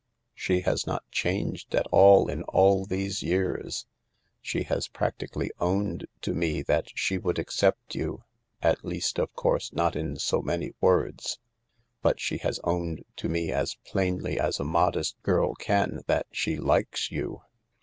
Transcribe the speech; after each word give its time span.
She 0.33 0.61
has 0.61 0.87
not 0.87 1.07
changed 1.11 1.75
at 1.75 1.85
all 1.91 2.27
in 2.27 2.41
all 2.45 2.87
these 2.87 3.21
years. 3.21 3.85
She 4.41 4.63
has 4.63 4.87
practically 4.87 5.51
owned 5.59 6.07
to 6.21 6.33
me 6.33 6.63
that 6.63 6.87
she 6.97 7.19
would 7.19 7.37
accept 7.37 7.93
you*— 7.93 8.23
at 8.63 8.83
least, 8.83 9.19
of 9.19 9.31
course, 9.35 9.71
not 9.71 9.95
in 9.95 10.17
so 10.17 10.41
many 10.41 10.71
words, 10.81 11.37
but 12.01 12.19
she 12.19 12.39
has 12.39 12.59
owned 12.63 13.05
to 13.17 13.29
me 13.29 13.51
as 13.51 13.75
plainly 13.85 14.39
as 14.39 14.59
a 14.59 14.63
modest 14.63 15.21
girl 15.21 15.53
can 15.53 16.01
that 16.07 16.25
she 16.31 16.57
likes 16.57 17.11
you. 17.11 17.43